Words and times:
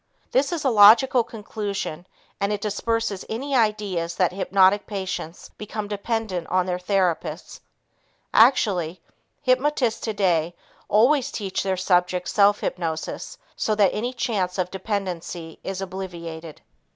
This 0.31 0.51
is 0.51 0.65
a 0.65 0.71
logical 0.71 1.23
conclusion 1.23 2.07
and 2.39 2.51
it 2.51 2.59
disperses 2.59 3.23
any 3.29 3.55
ideas 3.55 4.15
that 4.15 4.31
hypnotic 4.31 4.87
patients 4.87 5.49
become 5.59 5.87
dependent 5.87 6.47
on 6.47 6.65
their 6.65 6.79
therapists. 6.79 7.59
Actually, 8.33 8.99
hypnotists 9.43 10.01
today 10.01 10.55
always 10.89 11.31
teach 11.31 11.61
their 11.61 11.77
subjects 11.77 12.31
self 12.33 12.61
hypnosis 12.61 13.37
so 13.55 13.75
that 13.75 13.93
any 13.93 14.11
chance 14.11 14.57
of 14.57 14.71
dependency 14.71 15.59
is 15.63 15.83
obviated. 15.83 16.61